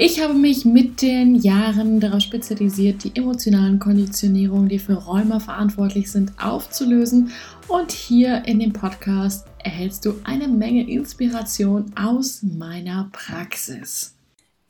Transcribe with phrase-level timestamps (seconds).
[0.00, 6.12] Ich habe mich mit den Jahren darauf spezialisiert, die emotionalen Konditionierungen, die für Rheuma verantwortlich
[6.12, 7.32] sind, aufzulösen.
[7.66, 14.14] Und hier in dem Podcast erhältst du eine Menge Inspiration aus meiner Praxis.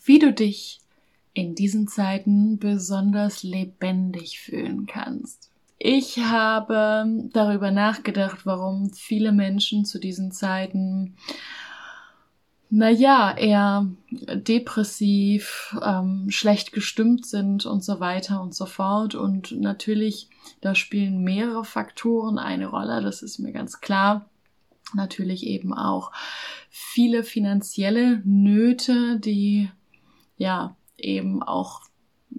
[0.03, 0.81] Wie du dich
[1.35, 5.51] in diesen Zeiten besonders lebendig fühlen kannst.
[5.79, 11.17] Ich habe darüber nachgedacht, warum viele Menschen zu diesen Zeiten
[12.71, 19.15] naja, eher depressiv, ähm, schlecht gestimmt sind und so weiter und so fort.
[19.15, 20.29] Und natürlich,
[20.61, 24.29] da spielen mehrere Faktoren eine Rolle, das ist mir ganz klar.
[24.95, 26.13] Natürlich eben auch
[26.69, 29.71] viele finanzielle Nöte, die
[30.37, 31.83] ja eben auch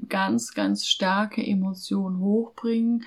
[0.10, 3.04] ganz, ganz starke Emotionen hochbringen,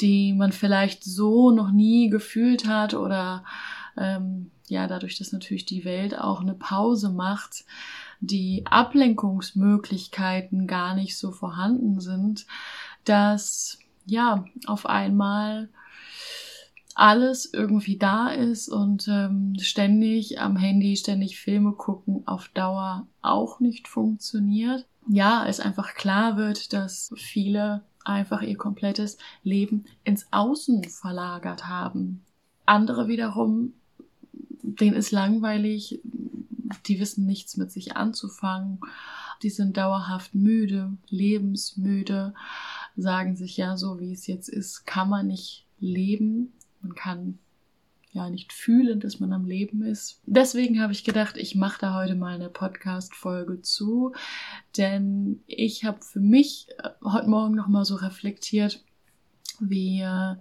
[0.00, 3.44] die man vielleicht so noch nie gefühlt hat oder
[3.96, 7.64] ähm, ja, dadurch, dass natürlich die Welt auch eine Pause macht,
[8.20, 12.46] die Ablenkungsmöglichkeiten gar nicht so vorhanden sind,
[13.04, 15.68] dass ja auf einmal
[16.94, 23.60] alles irgendwie da ist und ähm, ständig am Handy, ständig Filme gucken auf Dauer auch
[23.60, 24.86] nicht funktioniert.
[25.08, 32.24] Ja, es einfach klar wird, dass viele einfach ihr komplettes Leben ins Außen verlagert haben.
[32.64, 33.74] Andere wiederum
[34.64, 36.00] denen ist langweilig,
[36.86, 38.80] die wissen nichts mit sich anzufangen,
[39.42, 42.34] die sind dauerhaft müde, lebensmüde,
[42.96, 47.38] sagen sich ja, so wie es jetzt ist, kann man nicht leben, man kann
[48.12, 50.20] ja nicht fühlen, dass man am Leben ist.
[50.24, 54.12] Deswegen habe ich gedacht, ich mache da heute mal eine Podcast-Folge zu,
[54.76, 58.84] denn ich habe für mich äh, heute Morgen noch mal so reflektiert,
[59.58, 60.36] wie äh,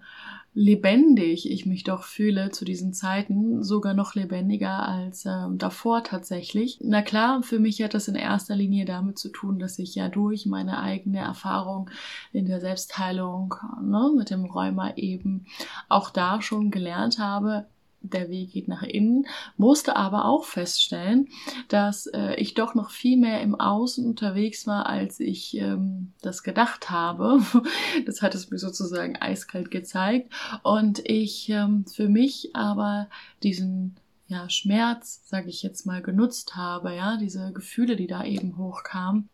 [0.55, 6.79] lebendig ich mich doch fühle zu diesen Zeiten, sogar noch lebendiger als äh, davor tatsächlich.
[6.81, 10.09] Na klar, für mich hat das in erster Linie damit zu tun, dass ich ja
[10.09, 11.89] durch meine eigene Erfahrung
[12.31, 15.45] in der Selbstheilung ne, mit dem Rheuma eben
[15.89, 17.65] auch da schon gelernt habe,
[18.03, 19.25] der Weg geht nach innen,
[19.57, 21.29] musste aber auch feststellen,
[21.69, 26.43] dass äh, ich doch noch viel mehr im Außen unterwegs war, als ich ähm, das
[26.43, 27.41] gedacht habe.
[28.05, 30.31] Das hat es mir sozusagen eiskalt gezeigt
[30.63, 33.07] und ich ähm, für mich aber
[33.41, 33.95] diesen
[34.27, 39.29] ja, Schmerz, sage ich jetzt mal, genutzt habe, ja, diese Gefühle, die da eben hochkamen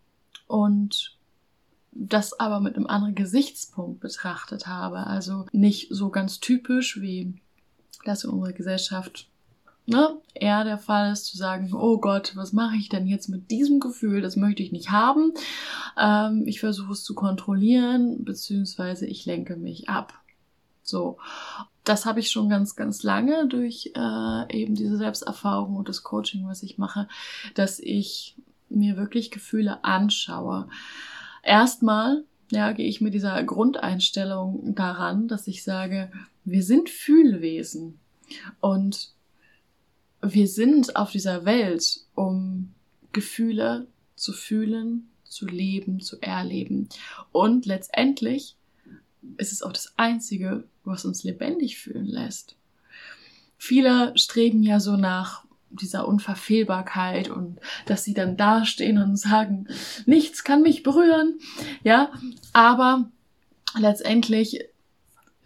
[0.47, 1.17] und
[1.91, 5.07] das aber mit einem anderen Gesichtspunkt betrachtet habe.
[5.07, 7.41] Also nicht so ganz typisch wie
[8.05, 9.29] das in unserer Gesellschaft
[9.89, 13.51] ne, eher der Fall ist, zu sagen, oh Gott, was mache ich denn jetzt mit
[13.51, 14.21] diesem Gefühl?
[14.21, 15.33] Das möchte ich nicht haben.
[15.99, 20.13] Ähm, ich versuche es zu kontrollieren, beziehungsweise ich lenke mich ab.
[20.83, 21.17] So.
[21.83, 26.47] Das habe ich schon ganz, ganz lange durch äh, eben diese Selbsterfahrung und das Coaching,
[26.47, 27.07] was ich mache,
[27.55, 28.35] dass ich
[28.69, 30.67] mir wirklich Gefühle anschaue.
[31.41, 36.11] Erstmal ja, gehe ich mit dieser Grundeinstellung daran, dass ich sage,
[36.51, 37.99] wir sind Fühlwesen
[38.59, 39.13] und
[40.21, 42.73] wir sind auf dieser Welt, um
[43.11, 46.89] Gefühle zu fühlen, zu leben, zu erleben.
[47.31, 48.55] Und letztendlich
[49.37, 52.55] ist es auch das Einzige, was uns lebendig fühlen lässt.
[53.57, 59.67] Viele streben ja so nach dieser Unverfehlbarkeit und dass sie dann dastehen und sagen,
[60.05, 61.39] nichts kann mich berühren,
[61.83, 62.11] ja,
[62.53, 63.11] aber
[63.77, 64.68] letztendlich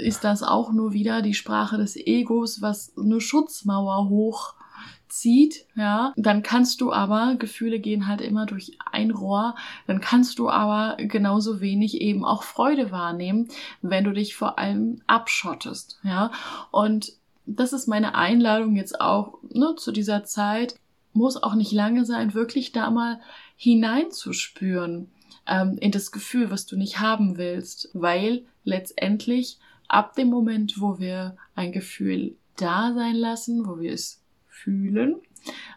[0.04, 6.44] ist das auch nur wieder die Sprache des Egos, was eine Schutzmauer hochzieht, ja, dann
[6.44, 9.56] kannst du aber, Gefühle gehen halt immer durch ein Rohr,
[9.88, 13.48] dann kannst du aber genauso wenig eben auch Freude wahrnehmen,
[13.82, 16.32] wenn du dich vor allem abschottest, ja,
[16.72, 17.14] und
[17.46, 20.76] das ist meine Einladung jetzt auch ne, zu dieser Zeit.
[21.12, 23.20] Muss auch nicht lange sein, wirklich da mal
[23.56, 25.12] hineinzuspüren
[25.48, 31.00] ähm, in das Gefühl, was du nicht haben willst, weil letztendlich ab dem Moment, wo
[31.00, 35.22] wir ein Gefühl da sein lassen, wo wir es fühlen,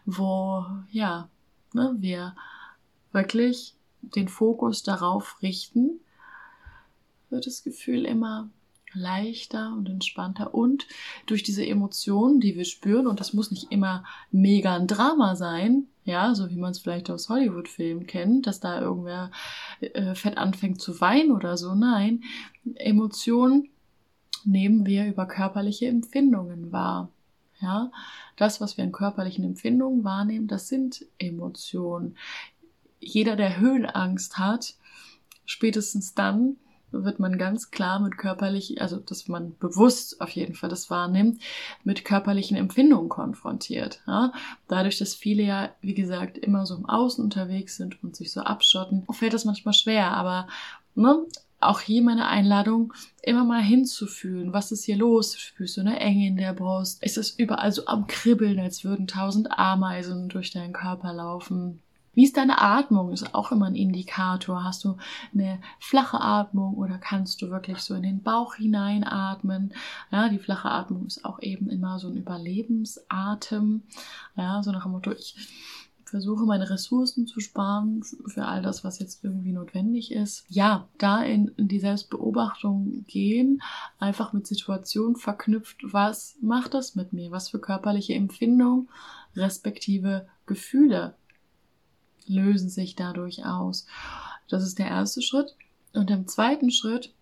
[0.05, 1.29] wo ja
[1.73, 2.37] ne, wir
[3.13, 6.01] wirklich den Fokus darauf richten,
[7.31, 8.51] wird das Gefühl immer
[8.93, 10.87] leichter und entspannter und
[11.27, 15.89] durch diese Emotionen, die wir spüren, und das muss nicht immer mega ein Drama sein,
[16.05, 19.33] Ja, so wie man es vielleicht aus Hollywood-Filmen kennt, dass da irgendwer
[19.81, 21.75] äh, fett anfängt zu weinen oder so.
[21.75, 22.23] Nein,
[22.77, 23.69] Emotionen
[24.47, 27.11] nehmen wir über körperliche Empfindungen wahr.
[27.61, 27.91] Ja,
[28.37, 32.17] das, was wir an körperlichen Empfindungen wahrnehmen, das sind Emotionen.
[33.01, 34.75] Jeder, der Höhenangst hat,
[35.47, 36.57] spätestens dann
[36.91, 41.43] wird man ganz klar mit körperlich, also dass man bewusst auf jeden Fall das wahrnimmt,
[41.85, 44.03] mit körperlichen Empfindungen konfrontiert.
[44.07, 44.33] Ja?
[44.69, 48.41] Dadurch, dass viele ja, wie gesagt, immer so im Außen unterwegs sind und sich so
[48.41, 50.13] abschotten, fällt das manchmal schwer.
[50.13, 50.47] Aber
[50.95, 51.27] ne,
[51.61, 52.93] auch hier meine Einladung,
[53.23, 55.37] immer mal hinzufühlen, was ist hier los?
[55.37, 57.03] Spürst du eine Enge in der Brust?
[57.03, 61.81] Ist es überall so am Kribbeln, als würden tausend Ameisen durch deinen Körper laufen?
[62.17, 63.13] Wie ist deine Atmung?
[63.13, 64.65] Ist auch immer ein Indikator.
[64.65, 64.97] Hast du
[65.35, 69.75] eine flache Atmung oder kannst du wirklich so in den Bauch hineinatmen?
[70.11, 73.83] Ja, die flache Atmung ist auch eben immer so ein Überlebensatem.
[74.35, 75.35] Ja, so nach dem Motto, ich
[76.07, 80.45] versuche meine Ressourcen zu sparen für all das, was jetzt irgendwie notwendig ist.
[80.49, 83.61] Ja, da in, die Selbstbeobachtung gehen,
[83.99, 87.33] einfach mit Situationen verknüpft, was macht das mit mir?
[87.33, 88.89] Was für körperliche Empfindungen
[89.35, 91.15] respektive Gefühle
[92.27, 93.87] lösen sich dadurch aus.
[94.49, 95.57] Das ist der erste Schritt.
[95.93, 97.13] Und im zweiten Schritt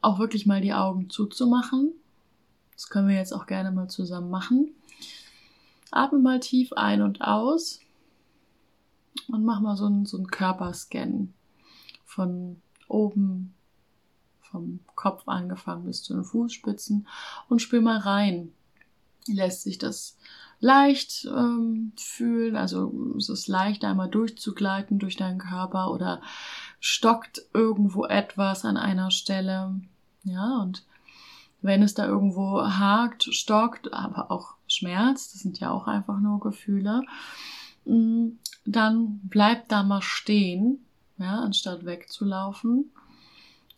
[0.00, 1.92] auch wirklich mal die Augen zuzumachen.
[2.74, 4.70] Das können wir jetzt auch gerne mal zusammen machen.
[5.90, 7.80] Atme mal tief ein und aus
[9.28, 11.32] und mach mal so einen, so einen Körperscan
[12.04, 13.54] von oben,
[14.40, 17.08] vom Kopf angefangen bis zu den Fußspitzen
[17.48, 18.52] und spür mal rein.
[19.26, 20.16] Lässt sich das
[20.60, 22.56] leicht ähm, fühlen.
[22.56, 26.22] Also es ist leicht einmal durchzugleiten durch deinen Körper oder
[26.80, 29.74] stockt irgendwo etwas an einer Stelle.
[30.22, 30.84] Ja, und
[31.60, 36.40] wenn es da irgendwo hakt, stockt, aber auch schmerzt, das sind ja auch einfach nur
[36.40, 37.02] Gefühle,
[37.84, 38.28] mm,
[38.64, 40.84] dann bleib da mal stehen,
[41.18, 42.90] ja, anstatt wegzulaufen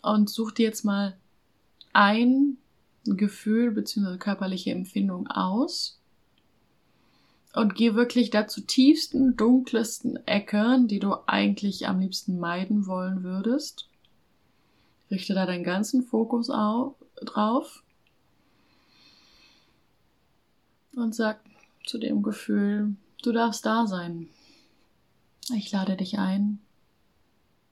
[0.03, 1.17] und such dir jetzt mal
[1.93, 2.59] ein
[3.05, 4.19] Gefühl bzw.
[4.19, 5.99] körperliche Empfindung aus
[7.55, 13.23] und geh wirklich da zu tiefsten, dunklesten Ecken, die du eigentlich am liebsten meiden wollen
[13.23, 13.89] würdest.
[15.11, 17.83] Richte da deinen ganzen Fokus auf, drauf
[20.95, 21.41] und sag
[21.87, 24.29] zu dem Gefühl, du darfst da sein.
[25.55, 26.59] Ich lade dich ein,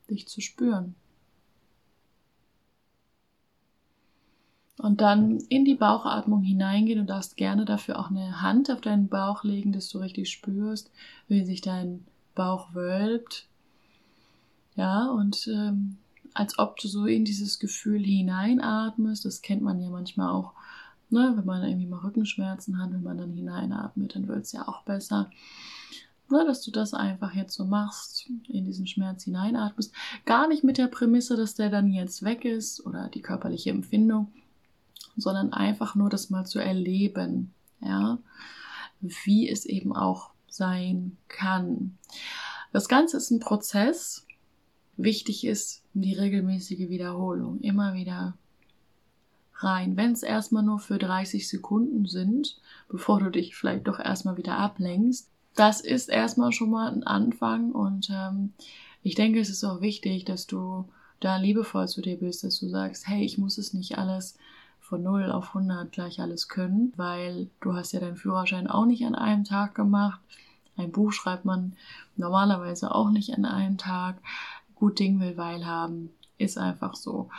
[0.09, 0.95] dich zu spüren.
[4.77, 6.99] Und dann in die Bauchatmung hineingehen.
[6.99, 10.91] Du darfst gerne dafür auch eine Hand auf deinen Bauch legen, dass du richtig spürst,
[11.29, 12.05] wie sich dein
[12.35, 13.47] Bauch wölbt.
[14.77, 15.99] Ja, und ähm,
[16.35, 19.25] als ob du so in dieses Gefühl hineinatmest.
[19.25, 20.53] Das kennt man ja manchmal auch,
[21.09, 24.67] ne, wenn man irgendwie mal Rückenschmerzen hat, wenn man dann hineinatmet, dann wird es ja
[24.67, 25.31] auch besser.
[26.31, 29.93] Ne, dass du das einfach jetzt so machst, in diesen Schmerz hineinatmest.
[30.25, 34.33] Gar nicht mit der Prämisse, dass der dann jetzt weg ist oder die körperliche Empfindung,
[35.17, 38.19] sondern einfach nur das mal zu erleben, ja,
[39.01, 41.99] wie es eben auch sein kann.
[42.73, 44.27] Das Ganze ist ein Prozess.
[44.97, 47.61] Wichtig ist die regelmäßige Wiederholung.
[47.61, 48.35] Immer wieder
[49.57, 49.97] rein.
[49.97, 54.57] Wenn es erstmal nur für 30 Sekunden sind, bevor du dich vielleicht doch erstmal wieder
[54.59, 58.53] ablenkst, das ist erstmal schon mal ein Anfang und ähm,
[59.03, 60.89] ich denke, es ist auch wichtig, dass du
[61.21, 64.37] da liebevoll zu dir bist, dass du sagst, hey, ich muss es nicht alles
[64.81, 69.05] von 0 auf 100 gleich alles können, weil du hast ja deinen Führerschein auch nicht
[69.07, 70.21] an einem Tag gemacht.
[70.77, 71.75] Ein Buch schreibt man
[72.17, 74.17] normalerweise auch nicht an einem Tag.
[74.75, 77.31] Gut Ding will Weil haben, ist einfach so.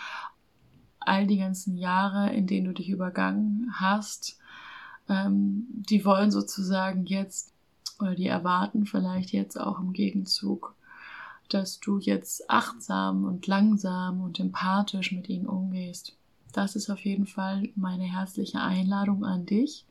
[1.00, 4.39] All die ganzen Jahre, in denen du dich übergangen hast,
[5.07, 7.53] ähm, die wollen sozusagen jetzt,
[8.00, 10.75] oder die erwarten vielleicht jetzt auch im Gegenzug,
[11.50, 16.16] dass du jetzt achtsam und langsam und empathisch mit ihnen umgehst.
[16.54, 19.86] Das ist auf jeden Fall meine herzliche Einladung an dich.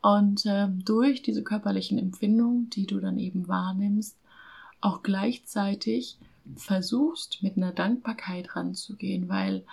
[0.00, 4.16] Und äh, durch diese körperlichen Empfindungen, die du dann eben wahrnimmst,
[4.80, 6.18] auch gleichzeitig
[6.56, 9.64] versuchst, mit einer Dankbarkeit ranzugehen, weil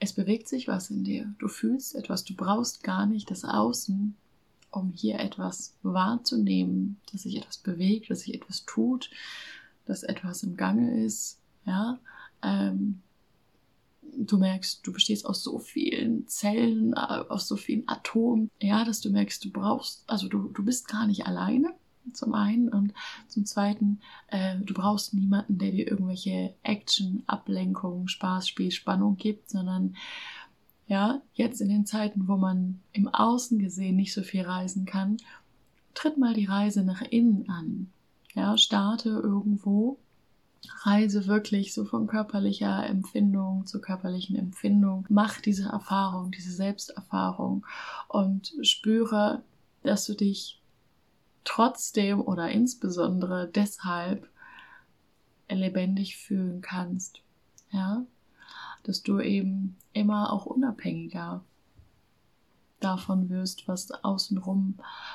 [0.00, 1.32] es bewegt sich was in dir.
[1.38, 4.16] Du fühlst etwas, du brauchst gar nicht das Außen,
[4.74, 9.10] um hier etwas wahrzunehmen, dass sich etwas bewegt, dass sich etwas tut,
[9.86, 11.38] dass etwas im Gange ist.
[11.66, 11.98] Ja,
[12.42, 13.00] ähm,
[14.16, 19.00] du merkst, du bestehst aus so vielen Zellen, äh, aus so vielen Atomen, ja, dass
[19.00, 21.72] du merkst, du brauchst, also du, du bist gar nicht alleine,
[22.12, 22.92] zum einen und
[23.28, 29.48] zum zweiten, äh, du brauchst niemanden, der dir irgendwelche Action, Ablenkung, Spaß, Spiel, Spannung gibt,
[29.48, 29.96] sondern
[30.86, 35.16] ja, jetzt in den Zeiten, wo man im Außen gesehen nicht so viel reisen kann,
[35.94, 37.90] tritt mal die Reise nach innen an.
[38.34, 39.98] Ja, starte irgendwo
[40.82, 45.06] Reise wirklich so von körperlicher Empfindung zu körperlichen Empfindung.
[45.08, 47.66] Mach diese Erfahrung, diese Selbsterfahrung
[48.08, 49.42] und spüre,
[49.82, 50.60] dass du dich
[51.44, 54.28] trotzdem oder insbesondere deshalb
[55.48, 57.20] lebendig fühlen kannst.
[57.70, 58.04] Ja,
[58.84, 61.42] dass du eben immer auch unabhängiger
[62.80, 64.74] davon wirst, was außenrum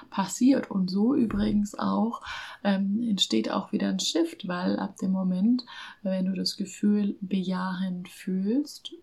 [0.09, 0.71] passiert.
[0.71, 2.21] Und so übrigens auch
[2.63, 5.65] ähm, entsteht auch wieder ein Shift, weil ab dem Moment,
[6.01, 8.93] wenn du das Gefühl bejahend fühlst,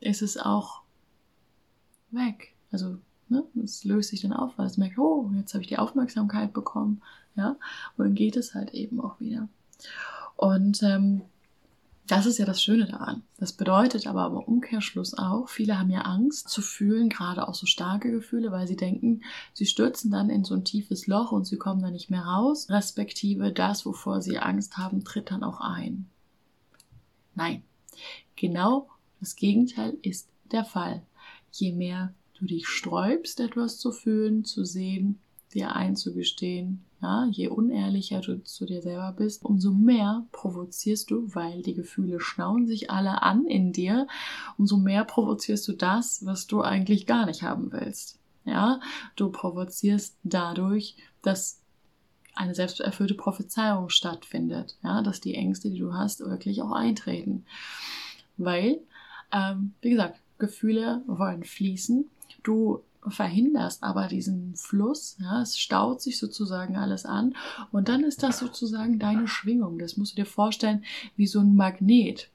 [0.00, 0.82] ist es auch
[2.10, 2.54] weg.
[2.70, 5.78] Also ne, es löst sich dann auf, weil es merkt, oh, jetzt habe ich die
[5.78, 7.02] Aufmerksamkeit bekommen.
[7.34, 7.56] Ja,
[7.96, 9.48] und dann geht es halt eben auch wieder.
[10.36, 11.22] Und ähm,
[12.06, 13.22] das ist ja das Schöne daran.
[13.38, 17.66] Das bedeutet aber im Umkehrschluss auch, viele haben ja Angst zu fühlen, gerade auch so
[17.66, 19.22] starke Gefühle, weil sie denken,
[19.52, 22.70] sie stürzen dann in so ein tiefes Loch und sie kommen da nicht mehr raus,
[22.70, 26.06] respektive das, wovor sie Angst haben, tritt dann auch ein.
[27.34, 27.62] Nein,
[28.36, 28.88] genau
[29.20, 31.02] das Gegenteil ist der Fall.
[31.50, 35.18] Je mehr du dich sträubst, etwas zu fühlen, zu sehen,
[35.54, 41.62] dir einzugestehen, ja, je unehrlicher du zu dir selber bist, umso mehr provozierst du, weil
[41.62, 44.06] die Gefühle schnauen sich alle an in dir,
[44.56, 48.18] umso mehr provozierst du das, was du eigentlich gar nicht haben willst.
[48.44, 48.80] Ja,
[49.16, 51.60] du provozierst dadurch, dass
[52.34, 57.44] eine selbsterfüllte Prophezeiung stattfindet, ja, dass die Ängste, die du hast, wirklich auch eintreten.
[58.36, 58.80] Weil,
[59.32, 62.08] ähm, wie gesagt, Gefühle wollen fließen.
[62.42, 67.34] Du verhinderst aber diesen Fluss, ja, es staut sich sozusagen alles an
[67.72, 69.78] und dann ist das sozusagen deine Schwingung.
[69.78, 70.84] Das musst du dir vorstellen
[71.16, 72.30] wie so ein Magnet.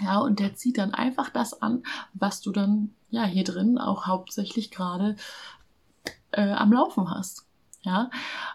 [0.00, 1.82] Ja, und der zieht dann einfach das an,
[2.14, 5.16] was du dann ja hier drin auch hauptsächlich gerade
[6.30, 7.46] äh, am Laufen hast.
[7.84, 8.10] Ja,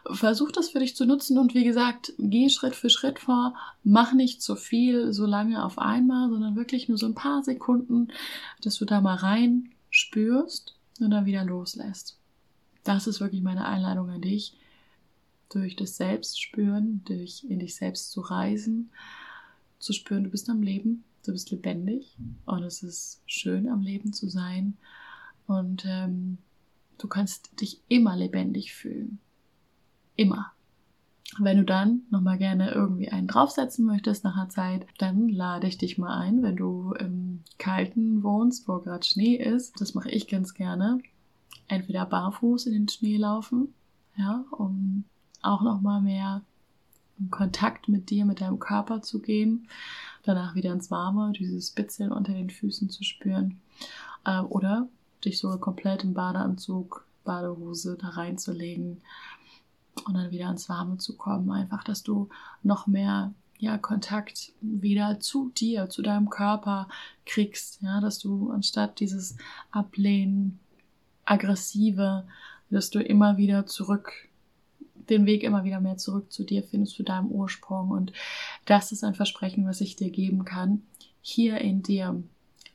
[0.09, 4.13] versuch das für dich zu nutzen und wie gesagt, geh Schritt für Schritt vor, mach
[4.13, 8.07] nicht zu viel so lange auf einmal, sondern wirklich nur so ein paar Sekunden,
[8.61, 12.17] dass du da mal rein spürst und dann wieder loslässt.
[12.83, 14.57] Das ist wirklich meine Einladung an dich,
[15.49, 18.91] durch das Selbstspüren, durch in dich selbst zu reisen,
[19.79, 24.13] zu spüren, du bist am Leben, du bist lebendig und es ist schön am Leben
[24.13, 24.77] zu sein
[25.45, 26.37] und ähm,
[26.97, 29.19] du kannst dich immer lebendig fühlen.
[30.15, 30.51] Immer.
[31.39, 35.77] Wenn du dann nochmal gerne irgendwie einen draufsetzen möchtest nach einer Zeit, dann lade ich
[35.77, 39.79] dich mal ein, wenn du im Kalten wohnst, wo gerade Schnee ist.
[39.81, 41.00] Das mache ich ganz gerne.
[41.67, 43.74] Entweder barfuß in den Schnee laufen,
[44.15, 45.03] ja, um
[45.41, 46.41] auch nochmal mehr
[47.19, 49.67] in Kontakt mit dir, mit deinem Körper zu gehen.
[50.24, 53.60] Danach wieder ins Warme, dieses Spitzeln unter den Füßen zu spüren.
[54.25, 54.88] Äh, oder
[55.25, 59.01] dich sogar komplett im Badeanzug, Badehose da reinzulegen
[60.05, 61.51] und dann wieder ins Warme zu kommen.
[61.51, 62.29] Einfach, dass du
[62.63, 66.87] noch mehr ja, Kontakt wieder zu dir, zu deinem Körper
[67.25, 69.35] kriegst, ja, dass du anstatt dieses
[69.71, 70.59] Ablehnen,
[71.25, 72.25] aggressive,
[72.69, 74.11] dass du immer wieder zurück,
[75.09, 77.89] den Weg immer wieder mehr zurück zu dir findest, zu deinem Ursprung.
[77.91, 78.13] Und
[78.65, 80.83] das ist ein Versprechen, was ich dir geben kann.
[81.21, 82.21] Hier in dir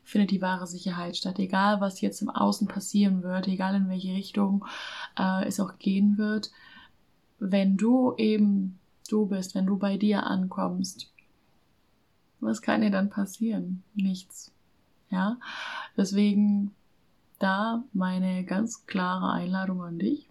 [0.03, 1.39] findet die wahre Sicherheit statt.
[1.39, 4.65] Egal, was jetzt im Außen passieren wird, egal in welche Richtung
[5.17, 6.51] äh, es auch gehen wird,
[7.51, 11.11] wenn du eben du bist, wenn du bei dir ankommst,
[12.39, 13.83] was kann dir dann passieren?
[13.93, 14.51] Nichts.
[15.09, 15.37] Ja,
[15.97, 16.73] deswegen
[17.39, 20.29] da meine ganz klare Einladung an dich.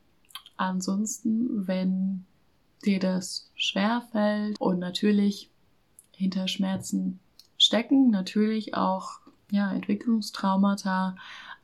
[0.57, 2.25] Ansonsten, wenn
[2.85, 5.51] dir das schwer fällt und natürlich
[6.13, 7.21] hinter Schmerzen
[7.59, 11.17] stecken, natürlich auch ja, Entwicklungstraumata,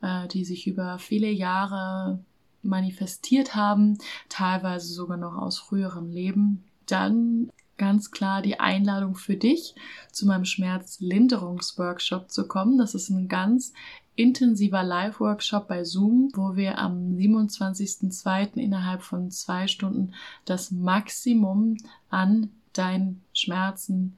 [0.03, 2.23] äh, die sich über viele Jahre
[2.63, 3.99] manifestiert haben,
[4.29, 9.75] teilweise sogar noch aus früherem Leben, dann ganz klar die Einladung für dich,
[10.13, 12.77] zu meinem Schmerzlinderungsworkshop zu kommen.
[12.77, 13.73] Das ist ein ganz
[14.17, 18.55] intensiver Live-Workshop bei Zoom, wo wir am 27.02.
[18.55, 20.13] innerhalb von zwei Stunden
[20.45, 21.77] das Maximum
[22.11, 24.17] an deinen Schmerzen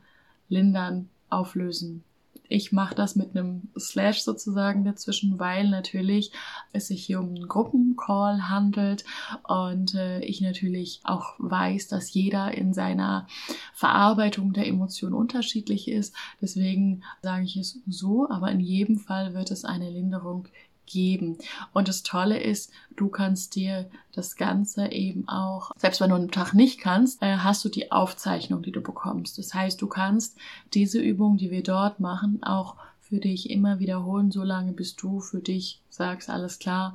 [0.49, 2.03] lindern, auflösen
[2.51, 6.33] ich mache das mit einem Slash sozusagen dazwischen, weil natürlich
[6.73, 9.05] es sich hier um einen Gruppencall handelt
[9.45, 13.29] und äh, ich natürlich auch weiß, dass jeder in seiner
[13.73, 16.15] Verarbeitung der Emotionen unterschiedlich ist.
[16.41, 20.49] Deswegen sage ich es so, aber in jedem Fall wird es eine Linderung
[20.91, 21.39] geben.
[21.73, 26.31] Und das Tolle ist, du kannst dir das Ganze eben auch, selbst wenn du einen
[26.31, 29.39] Tag nicht kannst, äh, hast du die Aufzeichnung, die du bekommst.
[29.39, 30.37] Das heißt, du kannst
[30.75, 35.41] diese Übung, die wir dort machen, auch für dich immer wiederholen, solange bis du für
[35.41, 36.95] dich sagst, alles klar,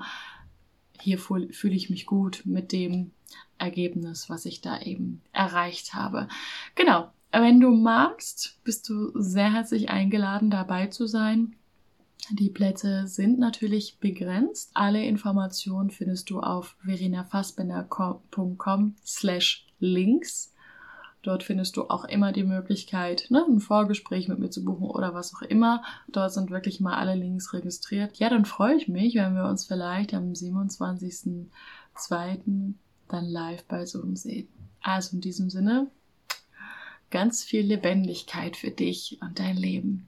[1.02, 3.12] hier fühle ich mich gut mit dem,
[3.58, 6.28] Ergebnis, was ich da eben erreicht habe.
[6.76, 7.12] Genau.
[7.32, 11.56] Wenn du magst, bist du sehr herzlich eingeladen, dabei zu sein.
[12.32, 14.72] Die Plätze sind natürlich begrenzt.
[14.74, 20.52] Alle Informationen findest du auf verenafassbender.com slash links.
[21.22, 25.16] Dort findest du auch immer die Möglichkeit, ne, ein Vorgespräch mit mir zu buchen oder
[25.16, 25.84] was auch immer.
[26.08, 28.18] Dort sind wirklich mal alle Links registriert.
[28.18, 32.76] Ja, dann freue ich mich, wenn wir uns vielleicht am 27.02.
[33.08, 34.48] dann live bei Zoom sehen.
[34.82, 35.90] Also in diesem Sinne,
[37.10, 40.08] ganz viel Lebendigkeit für dich und dein Leben.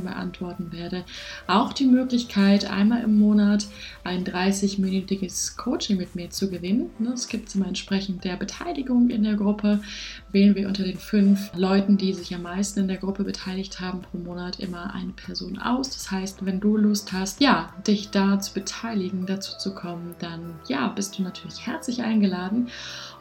[0.01, 1.03] Fragen beantworten werde.
[1.47, 3.67] Auch die Möglichkeit, einmal im Monat
[4.03, 6.89] ein 30-minütiges Coaching mit mir zu gewinnen.
[7.13, 9.81] Es gibt immer entsprechend der Beteiligung in der Gruppe.
[10.31, 14.01] Wählen wir unter den fünf Leuten, die sich am meisten in der Gruppe beteiligt haben,
[14.01, 15.89] pro Monat immer eine Person aus.
[15.89, 20.55] Das heißt, wenn du Lust hast, ja, dich da zu beteiligen, dazu zu kommen, dann
[20.67, 22.69] ja, bist du natürlich herzlich eingeladen.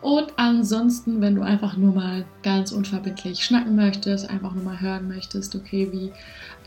[0.01, 5.09] Und ansonsten, wenn du einfach nur mal ganz unverbindlich schnacken möchtest, einfach nur mal hören
[5.09, 6.13] möchtest, okay, wie